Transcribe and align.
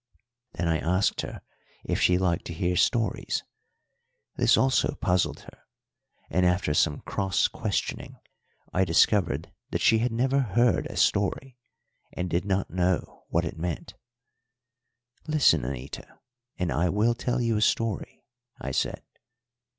Then 0.53 0.67
I 0.67 0.79
asked 0.79 1.21
her 1.21 1.41
if 1.83 2.01
she 2.01 2.17
liked 2.17 2.45
to 2.45 2.55
hear 2.55 2.75
stories; 2.75 3.43
this 4.35 4.57
also 4.57 4.95
puzzled 4.95 5.41
her, 5.41 5.59
and 6.27 6.43
after 6.43 6.73
some 6.73 7.01
cross 7.01 7.47
questioning 7.47 8.17
I 8.73 8.83
discovered 8.83 9.51
that 9.69 9.81
she 9.81 9.99
had 9.99 10.11
never 10.11 10.39
heard 10.39 10.87
a 10.87 10.97
story, 10.97 11.59
and 12.13 12.31
did 12.31 12.45
not 12.45 12.71
know 12.71 13.25
what 13.29 13.45
it 13.45 13.59
meant. 13.59 13.93
"Listen, 15.27 15.63
Anita, 15.63 16.17
and 16.57 16.71
I 16.71 16.89
will 16.89 17.13
tell 17.13 17.39
you 17.39 17.55
a 17.55 17.61
story," 17.61 18.25
I 18.59 18.71
said. 18.71 19.03